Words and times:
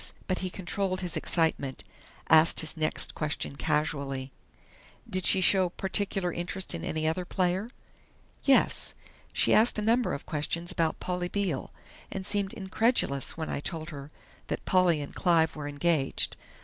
But 0.27 0.39
he 0.39 0.49
controlled 0.49 1.01
his 1.01 1.15
excitement, 1.15 1.83
asked 2.27 2.61
his 2.61 2.75
next 2.75 3.13
question 3.13 3.55
casually: 3.55 4.31
"Did 5.07 5.27
she 5.27 5.41
show 5.41 5.69
particular 5.69 6.33
interest 6.33 6.73
in 6.73 6.83
any 6.83 7.07
other 7.07 7.23
player?" 7.23 7.69
"Yes. 8.43 8.95
She 9.31 9.53
asked 9.53 9.77
a 9.77 9.81
number 9.83 10.15
of 10.15 10.25
questions 10.25 10.71
about 10.71 10.99
Polly 10.99 11.27
Beale, 11.29 11.71
and 12.11 12.25
seemed 12.25 12.53
incredulous 12.53 13.37
when 13.37 13.51
I 13.51 13.59
told 13.59 13.91
her 13.91 14.09
that 14.47 14.65
Polly 14.65 15.01
and 15.01 15.13
Clive 15.13 15.55
were 15.55 15.67
engaged. 15.67 16.35